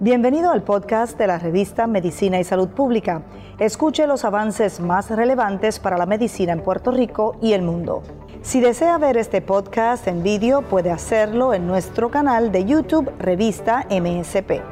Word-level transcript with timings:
Bienvenido 0.00 0.50
al 0.50 0.62
podcast 0.62 1.18
de 1.18 1.26
la 1.26 1.38
revista 1.38 1.86
Medicina 1.86 2.38
y 2.40 2.44
Salud 2.44 2.68
Pública. 2.68 3.22
Escuche 3.58 4.06
los 4.06 4.24
avances 4.24 4.80
más 4.80 5.10
relevantes 5.10 5.80
para 5.80 5.98
la 5.98 6.06
medicina 6.06 6.52
en 6.52 6.62
Puerto 6.62 6.92
Rico 6.92 7.36
y 7.42 7.52
el 7.52 7.62
mundo. 7.62 8.02
Si 8.40 8.60
desea 8.60 8.96
ver 8.98 9.16
este 9.16 9.42
podcast 9.42 10.06
en 10.06 10.22
vídeo, 10.22 10.62
puede 10.62 10.90
hacerlo 10.90 11.52
en 11.52 11.66
nuestro 11.66 12.10
canal 12.10 12.52
de 12.52 12.64
YouTube 12.64 13.12
Revista 13.18 13.84
MSP. 13.90 14.62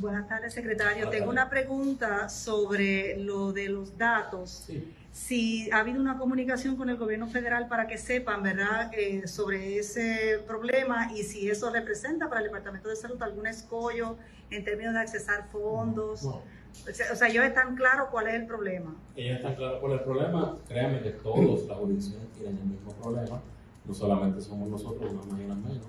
Buenas 0.00 0.28
tardes, 0.28 0.52
secretario. 0.52 1.08
Tengo 1.08 1.30
una 1.30 1.48
pregunta 1.48 2.28
sobre 2.28 3.16
lo 3.16 3.52
de 3.52 3.70
los 3.70 3.96
datos 3.96 4.68
si 5.12 5.70
ha 5.70 5.78
habido 5.78 6.00
una 6.00 6.18
comunicación 6.18 6.76
con 6.76 6.90
el 6.90 6.96
gobierno 6.96 7.26
federal 7.26 7.68
para 7.68 7.86
que 7.86 7.98
sepan, 7.98 8.42
¿verdad?, 8.42 8.90
eh, 8.92 9.26
sobre 9.26 9.78
ese 9.78 10.38
problema 10.46 11.12
y 11.12 11.22
si 11.22 11.50
eso 11.50 11.70
representa 11.70 12.28
para 12.28 12.40
el 12.40 12.46
Departamento 12.46 12.88
de 12.88 12.96
Salud 12.96 13.20
algún 13.22 13.46
escollo 13.46 14.16
en 14.50 14.64
términos 14.64 14.94
de 14.94 15.00
accesar 15.00 15.48
fondos. 15.50 16.24
O 16.24 16.42
sea, 16.92 17.28
ellos 17.28 17.44
están 17.44 17.74
claros 17.74 18.08
cuál 18.10 18.28
es 18.28 18.34
el 18.34 18.46
problema. 18.46 18.94
Ellos 19.16 19.36
están 19.36 19.54
claros 19.56 19.80
cuál 19.80 19.92
es 19.92 19.98
el 19.98 20.04
problema. 20.04 20.58
Créanme 20.68 21.00
que 21.00 21.10
todos 21.10 21.66
las 21.66 21.78
jurisdicciones 21.78 22.28
tienen 22.32 22.58
el 22.58 22.64
mismo 22.64 22.92
problema. 22.92 23.40
No 23.84 23.94
solamente 23.94 24.40
somos 24.40 24.68
nosotros, 24.68 25.10
unas 25.10 25.26
más 25.26 25.40
y 25.40 25.44
unas 25.44 25.58
menos. 25.58 25.86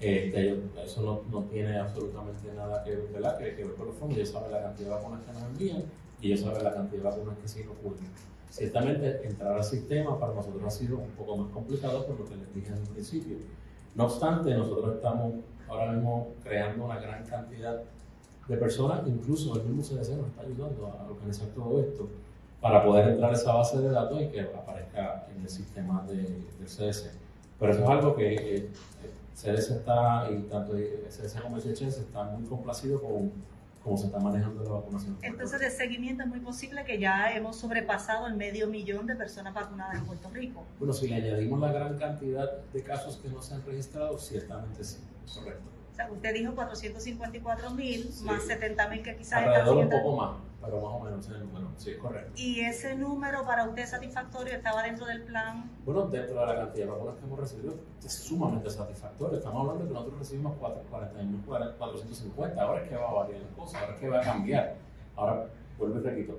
Este, 0.00 0.60
eso 0.84 1.02
no, 1.02 1.22
no, 1.30 1.44
tiene 1.48 1.76
absolutamente 1.76 2.52
nada 2.54 2.84
que 2.84 2.90
ver, 2.90 3.08
¿verdad? 3.12 3.38
que, 3.38 3.56
que 3.56 3.64
ver 3.64 3.74
con 3.74 3.86
los 3.86 3.96
fondos. 3.96 4.18
Ellos 4.18 4.30
saben 4.30 4.52
la 4.52 4.62
cantidad 4.62 4.90
de 4.90 4.94
vacunas 4.94 5.20
que 5.24 5.32
nos 5.32 5.42
envían 5.42 5.82
y 6.20 6.26
ellos 6.26 6.40
saben 6.40 6.62
la 6.62 6.74
cantidad 6.74 7.02
de 7.02 7.08
vacunas 7.08 7.38
que 7.38 7.48
sí 7.48 7.64
nos. 7.64 7.76
Ciertamente, 8.50 9.26
entrar 9.26 9.52
al 9.52 9.64
sistema 9.64 10.18
para 10.18 10.32
nosotros 10.32 10.62
ha 10.64 10.70
sido 10.70 10.98
un 10.98 11.10
poco 11.10 11.36
más 11.36 11.52
complicado 11.52 12.06
por 12.06 12.18
lo 12.18 12.24
que 12.24 12.36
les 12.36 12.54
dije 12.54 12.68
en 12.68 12.78
un 12.78 12.86
principio. 12.86 13.36
No 13.94 14.04
obstante, 14.04 14.54
nosotros 14.54 14.96
estamos 14.96 15.34
ahora 15.68 15.92
mismo 15.92 16.28
creando 16.42 16.84
una 16.84 16.98
gran 16.98 17.24
cantidad 17.26 17.82
de 18.48 18.56
personas, 18.56 19.02
incluso 19.06 19.54
el 19.56 19.64
mismo 19.64 19.82
CDC 19.82 20.16
nos 20.16 20.28
está 20.28 20.42
ayudando 20.42 20.86
a 20.86 21.10
organizar 21.10 21.48
todo 21.48 21.80
esto 21.80 22.08
para 22.60 22.82
poder 22.84 23.08
entrar 23.08 23.30
a 23.30 23.34
esa 23.34 23.52
base 23.52 23.78
de 23.78 23.90
datos 23.90 24.20
y 24.22 24.28
que 24.28 24.40
aparezca 24.40 25.26
en 25.34 25.42
el 25.42 25.48
sistema 25.48 26.04
de, 26.08 26.16
del 26.16 26.66
CDC. 26.66 27.10
Pero 27.60 27.72
eso 27.72 27.82
es 27.82 27.88
algo 27.88 28.16
que 28.16 28.56
eh, 28.56 28.70
CDC 29.34 29.70
está, 29.78 30.28
y 30.30 30.42
tanto 30.48 30.72
CDC 30.72 31.42
como 31.42 31.56
el 31.56 31.62
CHS 31.62 31.98
están 31.98 32.40
muy 32.40 32.48
complacidos 32.48 33.02
con 33.02 33.30
cómo 33.88 33.96
se 33.98 34.06
está 34.06 34.18
manejando 34.18 34.62
la 34.62 34.70
vacunación. 34.70 35.16
Entonces, 35.22 35.60
de 35.60 35.70
seguimiento 35.70 36.22
es 36.22 36.28
muy 36.28 36.40
posible 36.40 36.84
que 36.84 36.98
ya 36.98 37.32
hemos 37.32 37.56
sobrepasado 37.56 38.26
el 38.26 38.34
medio 38.34 38.68
millón 38.68 39.06
de 39.06 39.16
personas 39.16 39.54
vacunadas 39.54 39.96
en 39.96 40.04
Puerto 40.04 40.28
Rico. 40.30 40.66
Bueno, 40.78 40.92
si 40.92 41.08
le 41.08 41.14
añadimos 41.16 41.58
la 41.60 41.72
gran 41.72 41.98
cantidad 41.98 42.60
de 42.72 42.82
casos 42.82 43.16
que 43.16 43.28
no 43.28 43.40
se 43.40 43.54
han 43.54 43.64
registrado, 43.64 44.18
ciertamente 44.18 44.84
sí, 44.84 44.98
correcto. 45.34 45.77
Sea, 45.98 46.12
usted 46.12 46.32
dijo 46.32 46.54
454 46.54 47.70
mil, 47.70 48.08
más 48.22 48.44
70 48.44 48.88
mil 48.88 49.02
que 49.02 49.16
quizás 49.16 49.42
Alrededor 49.42 49.78
un 49.78 49.90
poco 49.90 50.16
más, 50.16 50.36
pero 50.60 50.76
más 50.80 50.92
o 50.94 51.00
menos 51.00 51.26
ese 51.26 51.38
número, 51.40 51.72
sí, 51.76 51.96
correcto. 51.96 52.30
¿Y 52.36 52.60
ese 52.60 52.94
número 52.94 53.44
para 53.44 53.64
usted 53.64 53.84
satisfactorio 53.84 54.54
estaba 54.54 54.84
dentro 54.84 55.06
del 55.06 55.22
plan? 55.22 55.68
Bueno, 55.84 56.06
dentro 56.06 56.38
de 56.38 56.46
la 56.46 56.54
cantidad 56.54 56.84
de 56.84 56.92
vacunas 56.92 57.16
que 57.16 57.24
hemos 57.24 57.40
recibido, 57.40 57.74
es 58.04 58.12
sumamente 58.12 58.70
satisfactorio. 58.70 59.38
Estamos 59.38 59.60
hablando 59.60 59.82
de 59.82 59.88
que 59.88 59.94
nosotros 59.94 60.20
recibimos 60.20 60.56
40.450, 60.60 62.58
ahora 62.60 62.82
es 62.84 62.88
que 62.88 62.94
va 62.94 63.08
a 63.08 63.12
variar 63.14 63.40
la 63.40 63.48
cosa, 63.56 63.80
ahora 63.80 63.94
es 63.94 63.98
que 63.98 64.08
va 64.08 64.20
a 64.20 64.22
cambiar. 64.22 64.76
Ahora, 65.16 65.46
vuelvo 65.78 65.98
y 65.98 66.02
repito, 66.02 66.38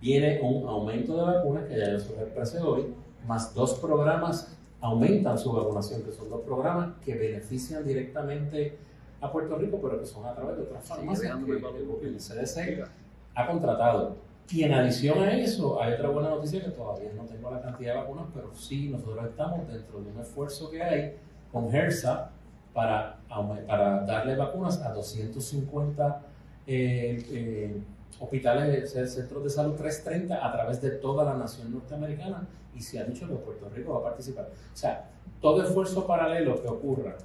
viene 0.00 0.40
un 0.42 0.68
aumento 0.68 1.16
de 1.16 1.36
vacunas 1.36 1.68
que 1.68 1.78
ya 1.78 1.92
yo 1.92 2.00
se 2.00 2.12
expresé 2.20 2.58
hoy, 2.58 2.92
más 3.24 3.54
dos 3.54 3.78
programas 3.78 4.58
aumentan 4.80 5.38
su 5.38 5.52
vacunación, 5.52 6.02
que 6.02 6.12
son 6.12 6.28
dos 6.30 6.40
programas 6.42 6.94
que 7.04 7.14
benefician 7.14 7.84
directamente 7.84 8.78
a 9.20 9.30
Puerto 9.30 9.56
Rico, 9.56 9.78
pero 9.82 10.00
que 10.00 10.06
son 10.06 10.24
a 10.24 10.34
través 10.34 10.56
de 10.56 10.62
otras 10.62 10.84
farmacias 10.84 11.36
que, 11.44 12.06
el 12.06 12.16
CDC 12.16 12.88
ha 13.34 13.46
contratado. 13.46 14.16
Y 14.50 14.64
en 14.64 14.72
adición 14.72 15.20
a 15.20 15.32
eso, 15.32 15.80
hay 15.80 15.92
otra 15.92 16.08
buena 16.08 16.30
noticia 16.30 16.64
que 16.64 16.70
todavía 16.70 17.10
no 17.14 17.22
tengo 17.24 17.50
la 17.50 17.60
cantidad 17.60 17.94
de 17.94 18.00
vacunas, 18.00 18.26
pero 18.34 18.52
sí 18.54 18.88
nosotros 18.88 19.24
estamos 19.26 19.68
dentro 19.68 20.00
de 20.00 20.10
un 20.10 20.20
esfuerzo 20.20 20.70
que 20.70 20.82
hay 20.82 21.16
con 21.52 21.72
HERSA 21.72 22.30
para, 22.72 23.18
para 23.66 24.00
darle 24.04 24.36
vacunas 24.36 24.80
a 24.82 24.92
250 24.92 26.22
eh, 26.66 27.24
eh, 27.30 27.82
hospitales, 28.18 28.92
centros 28.92 29.44
de 29.44 29.50
salud 29.50 29.74
330 29.74 30.46
a 30.46 30.52
través 30.52 30.80
de 30.80 30.90
toda 30.90 31.24
la 31.24 31.34
nación 31.34 31.72
norteamericana 31.72 32.46
y 32.74 32.80
se 32.80 32.98
ha 32.98 33.04
dicho 33.04 33.26
que 33.26 33.34
Puerto 33.34 33.68
Rico 33.68 33.94
va 33.94 34.00
a 34.00 34.04
participar. 34.04 34.50
O 34.72 34.76
sea, 34.76 35.10
todo 35.40 35.62
esfuerzo 35.62 36.06
paralelo 36.06 36.60
que 36.60 36.68
ocurra 36.68 37.16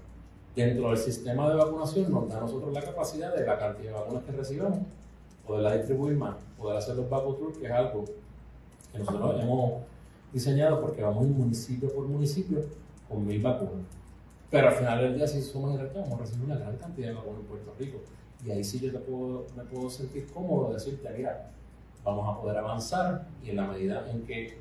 dentro 0.55 0.89
del 0.89 0.97
sistema 0.97 1.49
de 1.49 1.55
vacunación 1.55 2.11
nos 2.11 2.29
da 2.29 2.37
a 2.37 2.41
nosotros 2.41 2.73
la 2.73 2.81
capacidad 2.81 3.35
de 3.35 3.45
la 3.45 3.57
cantidad 3.57 3.91
de 3.91 3.99
vacunas 3.99 4.23
que 4.23 4.31
recibamos, 4.31 4.79
poderla 5.45 5.75
distribuir 5.75 6.15
más, 6.15 6.35
poder 6.57 6.77
hacer 6.77 6.95
los 6.95 7.09
vacunos 7.09 7.39
tours, 7.39 7.57
que 7.57 7.65
es 7.65 7.71
algo 7.71 8.05
que 8.91 8.99
nosotros 8.99 9.43
hemos 9.43 9.81
diseñado 10.31 10.81
porque 10.81 11.01
vamos 11.01 11.27
municipio 11.27 11.93
por 11.93 12.07
municipio 12.07 12.61
con 13.09 13.25
mil 13.25 13.41
vacunas. 13.41 13.85
Pero 14.49 14.69
al 14.69 14.73
final 14.73 15.01
del 15.01 15.15
día, 15.15 15.27
si 15.27 15.41
somos 15.41 15.73
y 15.73 15.77
vamos 15.77 16.13
a 16.13 16.17
recibir 16.17 16.45
una 16.45 16.57
gran 16.57 16.77
cantidad 16.77 17.09
de 17.09 17.13
vacunas 17.15 17.41
en 17.41 17.47
Puerto 17.47 17.73
Rico. 17.77 17.97
Y 18.45 18.51
ahí 18.51 18.63
sí 18.63 18.79
yo 18.79 18.91
te 18.91 18.99
puedo, 18.99 19.47
me 19.55 19.63
puedo 19.63 19.89
sentir 19.89 20.27
cómodo 20.31 20.71
decirte, 20.73 21.09
mira, 21.17 21.49
vamos 22.03 22.27
a 22.29 22.39
poder 22.39 22.57
avanzar 22.57 23.25
y 23.43 23.49
en 23.49 23.55
la 23.55 23.65
medida 23.65 24.09
en 24.11 24.21
que 24.23 24.59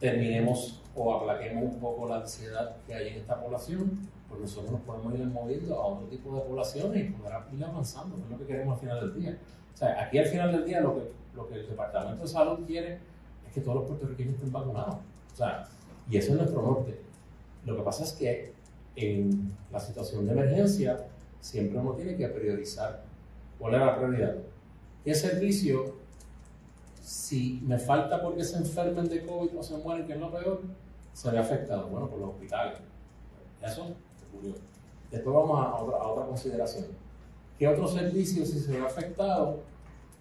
terminemos 0.00 0.82
o 0.94 1.14
aplaquemos 1.14 1.64
un 1.74 1.78
poco 1.78 2.08
la 2.08 2.16
ansiedad 2.16 2.76
que 2.86 2.94
hay 2.94 3.08
en 3.08 3.14
esta 3.20 3.40
población, 3.40 4.08
pues 4.28 4.40
nosotros 4.40 4.72
nos 4.72 4.80
podemos 4.80 5.14
ir 5.14 5.26
moviendo 5.26 5.76
a 5.76 5.86
otro 5.86 6.06
tipo 6.08 6.34
de 6.34 6.40
poblaciones 6.42 7.08
y 7.08 7.12
poder 7.12 7.34
ir 7.52 7.64
avanzando, 7.64 8.16
que 8.16 8.22
es 8.22 8.30
lo 8.30 8.38
que 8.38 8.46
queremos 8.46 8.74
al 8.74 8.80
final 8.80 9.00
del 9.00 9.22
día. 9.22 9.38
O 9.72 9.76
sea, 9.76 10.02
aquí 10.02 10.18
al 10.18 10.26
final 10.26 10.52
del 10.52 10.64
día 10.64 10.80
lo 10.80 10.96
que, 10.96 11.12
lo 11.34 11.48
que 11.48 11.54
el 11.60 11.68
Departamento 11.68 12.22
de 12.22 12.28
Salud 12.28 12.66
quiere 12.66 12.98
es 13.46 13.52
que 13.54 13.60
todos 13.60 13.76
los 13.76 13.86
puertorriqueños 13.86 14.34
estén 14.34 14.52
vacunados. 14.52 14.96
O 15.32 15.36
sea, 15.36 15.68
y 16.10 16.16
eso 16.16 16.32
es 16.32 16.38
nuestro 16.38 16.62
norte. 16.62 16.98
Lo 17.64 17.76
que 17.76 17.82
pasa 17.82 18.04
es 18.04 18.12
que 18.12 18.52
en 18.96 19.52
la 19.70 19.78
situación 19.78 20.26
de 20.26 20.32
emergencia 20.32 21.06
siempre 21.40 21.78
uno 21.78 21.92
tiene 21.92 22.16
que 22.16 22.28
priorizar 22.28 23.02
cuál 23.58 23.74
es 23.74 23.80
la 23.80 23.96
prioridad. 23.96 24.36
¿Qué 25.04 25.14
servicio, 25.14 25.94
si 27.00 27.60
me 27.64 27.78
falta 27.78 28.20
porque 28.20 28.44
se 28.44 28.58
enfermen 28.58 29.08
de 29.08 29.24
COVID 29.24 29.56
o 29.56 29.62
se 29.62 29.76
mueren, 29.78 30.06
que 30.06 30.14
es 30.14 30.18
lo 30.18 30.30
peor, 30.32 30.62
se 31.12 31.30
ve 31.30 31.38
afectado? 31.38 31.88
Bueno, 31.88 32.08
por 32.08 32.18
los 32.18 32.30
hospitales. 32.30 32.78
Eso 33.62 33.94
ocurrió. 34.28 34.54
Después 35.10 35.34
vamos 35.34 35.64
a 35.64 35.74
otra, 35.76 35.98
a 35.98 36.08
otra 36.08 36.26
consideración. 36.26 36.86
¿Qué 37.58 37.68
otro 37.68 37.86
servicio, 37.86 38.44
si 38.44 38.58
se 38.58 38.72
ve 38.72 38.84
afectado, 38.84 39.60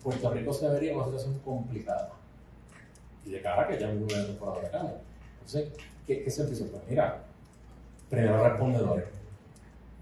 Puerto 0.03 0.31
Rico 0.31 0.53
se 0.53 0.69
vería 0.69 0.91
en 0.91 0.97
una 0.97 1.05
situación 1.05 1.39
complicada? 1.39 2.11
Y 3.25 3.31
de 3.31 3.41
cara 3.41 3.67
que 3.67 3.79
ya 3.79 3.91
no 3.91 4.05
hubiera 4.05 4.25
temporada 4.25 4.61
de 4.61 4.69
cambio. 4.69 4.95
Entonces, 5.33 5.73
¿qué, 6.05 6.23
¿qué 6.23 6.29
servicio? 6.29 6.67
Pues 6.67 6.83
mira, 6.87 7.23
primero 8.09 8.47
respondedores 8.47 9.24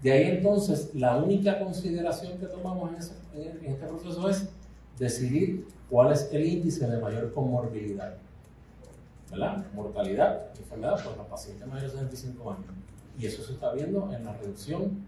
de 0.04 0.12
ahí 0.12 0.24
entonces, 0.32 0.94
la 0.94 1.16
única 1.16 1.58
consideración 1.58 2.36
que 2.36 2.44
tomamos 2.44 2.90
en, 2.90 3.64
este 3.64 3.86
proceso 3.86 4.28
es 4.28 4.50
decidir 4.98 5.66
cuál 5.88 6.12
es 6.12 6.28
el 6.30 6.44
índice 6.44 6.86
de 6.86 6.98
mayor 6.98 7.32
comorbilidad, 7.32 8.14
¿verdad? 9.30 9.64
Mortalidad, 9.72 10.50
enfermedad 10.58 11.02
por 11.02 11.16
los 11.16 11.26
pacientes 11.26 11.66
mayores 11.66 11.94
de 11.94 12.00
65 12.00 12.50
años. 12.50 12.66
Y 13.18 13.24
eso 13.24 13.42
se 13.44 13.54
está 13.54 13.72
viendo 13.72 14.12
en 14.12 14.26
la 14.26 14.34
reducción 14.34 15.06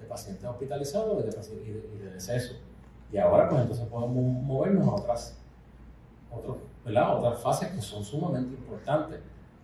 de 0.00 0.06
pacientes 0.06 0.44
hospitalizados 0.44 1.24
y 1.24 1.70
de, 1.72 1.88
y 1.96 1.98
de, 1.98 2.12
decesos. 2.12 2.56
Y 3.12 3.18
ahora, 3.18 3.48
pues 3.48 3.62
entonces 3.62 3.84
podemos 3.88 4.14
movernos 4.44 4.86
a 4.86 4.92
otras, 4.92 5.38
otras 6.84 7.42
fases 7.42 7.68
que 7.70 7.82
son 7.82 8.04
sumamente 8.04 8.54
importantes. 8.54 9.18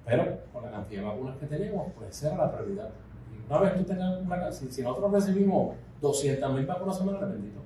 Pero 0.04 0.40
con 0.52 0.64
la 0.64 0.72
cantidad 0.72 1.02
de 1.02 1.06
vacunas 1.06 1.36
que 1.36 1.46
tenemos, 1.46 1.86
pues 1.96 2.10
esa 2.10 2.34
era 2.34 2.46
la 2.46 2.52
prioridad. 2.52 2.90
Una 3.48 3.58
vez 3.60 3.76
tú 3.76 3.84
tengas 3.84 4.20
una 4.20 4.52
si, 4.52 4.70
si 4.72 4.82
nosotros 4.82 5.12
recibimos 5.12 5.74
200.000 6.02 6.66
vacunas 6.66 6.98
semanales, 6.98 7.28
bendito, 7.30 7.60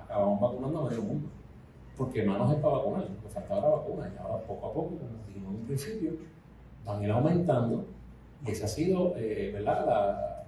acabamos 0.00 0.40
vacunando 0.40 0.80
a 0.80 0.88
medio 0.88 1.02
mundo. 1.02 1.28
Porque 1.96 2.24
manos 2.24 2.50
es 2.50 2.56
para 2.56 2.76
vacunar, 2.76 3.08
nos 3.22 3.32
faltaba 3.32 3.60
la 3.60 3.68
vacuna 3.76 4.10
y 4.12 4.18
ahora 4.18 4.42
poco 4.44 4.66
a 4.66 4.72
poco, 4.72 4.88
como 4.96 5.10
dijimos 5.28 5.50
en 5.50 5.60
un 5.60 5.66
principio, 5.66 6.12
van 6.84 7.00
a 7.00 7.04
ir 7.04 7.10
aumentando 7.10 7.86
y 8.44 8.50
esa 8.50 8.64
ha 8.66 8.68
sido, 8.68 9.14
eh, 9.16 9.50
¿verdad?, 9.54 9.86
la, 9.86 10.44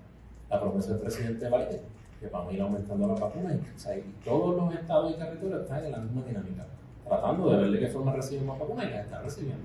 la, 0.51 0.61
promesa 0.61 0.93
del 0.93 1.01
presidente 1.01 1.47
Biden, 1.49 1.81
que 2.21 2.29
van 2.29 2.49
a 2.49 2.53
ir 2.53 2.61
aumentando 2.61 3.09
las 3.09 3.21
vacunas 3.21 3.55
y, 3.55 3.59
o 3.59 3.79
sea, 3.79 3.97
y 3.97 4.03
todos 4.25 4.57
los 4.57 4.75
estados 4.75 5.13
y 5.13 5.19
territorios 5.19 5.63
están 5.63 5.85
en 5.85 5.93
la 5.93 5.99
misma 5.99 6.23
dinámica, 6.23 6.67
tratando 7.07 7.51
de 7.51 7.57
ver 7.59 7.71
de 7.71 7.79
qué 7.79 7.87
forma 7.87 8.13
reciben 8.13 8.47
más 8.47 8.59
vacunas 8.59 8.87
y 8.87 8.91
las 8.91 9.05
están 9.05 9.23
recibiendo. 9.23 9.65